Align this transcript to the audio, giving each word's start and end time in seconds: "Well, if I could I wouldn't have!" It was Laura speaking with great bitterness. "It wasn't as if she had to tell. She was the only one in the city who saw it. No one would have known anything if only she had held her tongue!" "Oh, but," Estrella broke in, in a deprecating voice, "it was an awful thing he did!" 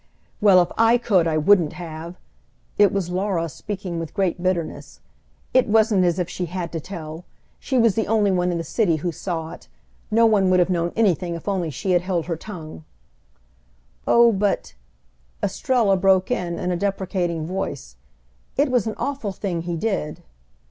"Well, 0.41 0.59
if 0.63 0.71
I 0.79 0.97
could 0.97 1.27
I 1.27 1.37
wouldn't 1.37 1.73
have!" 1.73 2.15
It 2.79 2.91
was 2.91 3.11
Laura 3.11 3.47
speaking 3.47 3.99
with 3.99 4.15
great 4.15 4.41
bitterness. 4.41 4.99
"It 5.53 5.67
wasn't 5.67 6.03
as 6.05 6.17
if 6.17 6.27
she 6.27 6.47
had 6.47 6.71
to 6.71 6.79
tell. 6.79 7.23
She 7.59 7.77
was 7.77 7.93
the 7.93 8.07
only 8.07 8.31
one 8.31 8.51
in 8.51 8.57
the 8.57 8.63
city 8.63 8.95
who 9.05 9.11
saw 9.11 9.51
it. 9.51 9.67
No 10.09 10.25
one 10.25 10.49
would 10.49 10.59
have 10.59 10.71
known 10.71 10.91
anything 10.95 11.35
if 11.35 11.47
only 11.47 11.69
she 11.69 11.91
had 11.91 12.01
held 12.01 12.25
her 12.25 12.35
tongue!" 12.35 12.83
"Oh, 14.07 14.31
but," 14.31 14.73
Estrella 15.43 15.95
broke 15.97 16.31
in, 16.31 16.57
in 16.57 16.71
a 16.71 16.75
deprecating 16.75 17.45
voice, 17.45 17.95
"it 18.57 18.71
was 18.71 18.87
an 18.87 18.95
awful 18.97 19.31
thing 19.31 19.61
he 19.61 19.77
did!" 19.77 20.23